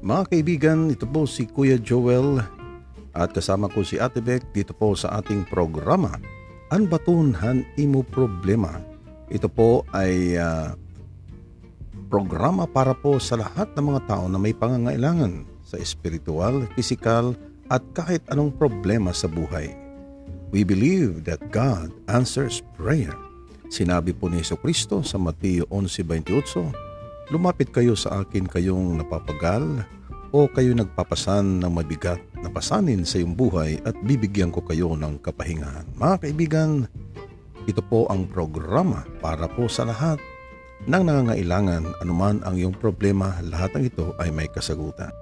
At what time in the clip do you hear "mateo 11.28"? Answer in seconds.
25.20-26.89